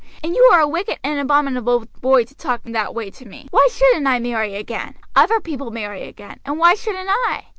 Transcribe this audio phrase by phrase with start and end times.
[0.23, 3.47] And you are a wicked and abominable boy to talk in that way to me.
[3.51, 4.95] Why shouldn't I marry again?
[5.15, 7.45] Other people marry again, and why shouldn't I?